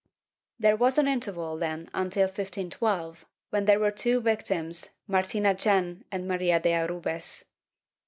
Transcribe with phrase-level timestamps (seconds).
[0.57, 6.27] There was an interval then until 1512, when there were two victims, Martina Gen and
[6.27, 7.43] Maria de Arbues.